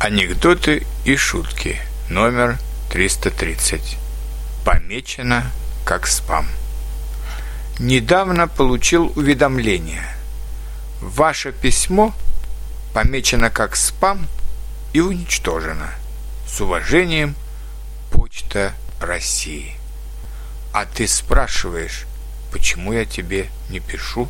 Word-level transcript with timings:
Анекдоты 0.00 0.86
и 1.04 1.16
шутки. 1.16 1.80
Номер 2.08 2.56
330. 2.90 3.98
Помечено 4.64 5.50
как 5.84 6.06
спам. 6.06 6.46
Недавно 7.80 8.46
получил 8.46 9.12
уведомление. 9.16 10.04
Ваше 11.00 11.50
письмо 11.50 12.14
помечено 12.94 13.50
как 13.50 13.74
спам 13.74 14.28
и 14.92 15.00
уничтожено. 15.00 15.90
С 16.46 16.60
уважением, 16.60 17.34
Почта 18.12 18.74
России. 19.00 19.74
А 20.72 20.84
ты 20.84 21.08
спрашиваешь, 21.08 22.06
почему 22.52 22.92
я 22.92 23.04
тебе 23.04 23.48
не 23.68 23.80
пишу? 23.80 24.28